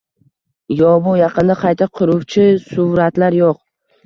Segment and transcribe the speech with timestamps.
[0.79, 3.63] Yo‘q, bu yaqinda qayta quruvchi suvratlar yo‘q.